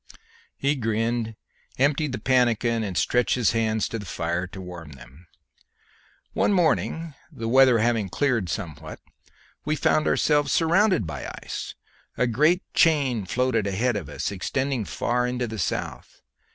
He 0.57 0.73
grinned, 0.75 1.35
emptied 1.77 2.11
the 2.11 2.17
pannikin, 2.17 2.81
and 2.83 2.97
stretched 2.97 3.35
his 3.35 3.51
hands 3.51 3.87
to 3.89 3.99
the 3.99 4.05
fire 4.07 4.47
to 4.47 4.59
warm 4.59 4.93
them. 4.93 5.27
"One 6.33 6.53
morning, 6.53 7.13
the 7.31 7.47
weather 7.47 7.77
having 7.77 8.09
cleared 8.09 8.49
somewhat, 8.49 8.99
we 9.63 9.75
found 9.75 10.07
ourselves 10.07 10.51
surrounded 10.51 11.05
by 11.05 11.29
ice. 11.43 11.75
A 12.17 12.25
great 12.25 12.63
chain 12.73 13.27
floated 13.27 13.67
ahead 13.67 13.95
of 13.95 14.09
us, 14.09 14.31
extending 14.31 14.85
far 14.85 15.27
into 15.27 15.45
the 15.45 15.59
south. 15.59 16.23